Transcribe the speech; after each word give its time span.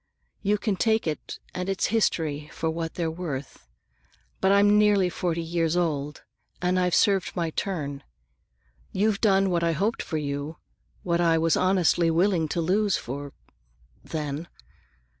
You 0.41 0.57
can 0.57 0.77
take 0.77 1.05
it 1.05 1.37
and 1.53 1.69
its 1.69 1.85
history 1.93 2.49
for 2.51 2.71
what 2.71 2.95
they're 2.95 3.11
worth. 3.11 3.67
But 4.39 4.51
I'm 4.51 4.75
nearly 4.79 5.09
forty 5.11 5.43
years 5.43 5.77
old, 5.77 6.23
and 6.59 6.79
I've 6.79 6.95
served 6.95 7.35
my 7.35 7.51
turn. 7.51 8.01
You've 8.91 9.21
done 9.21 9.51
what 9.51 9.63
I 9.63 9.73
hoped 9.73 10.01
for 10.01 10.17
you, 10.17 10.57
what 11.03 11.21
I 11.21 11.37
was 11.37 11.55
honestly 11.55 12.09
willing 12.09 12.47
to 12.47 12.61
lose 12.61 12.95
you 12.95 13.01
for—then. 14.09 14.47